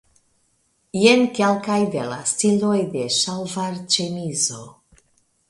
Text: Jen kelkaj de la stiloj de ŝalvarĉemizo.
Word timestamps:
Jen 0.99 1.21
kelkaj 1.39 1.77
de 1.97 2.07
la 2.13 2.17
stiloj 2.31 2.73
de 2.97 3.05
ŝalvarĉemizo. 3.19 4.67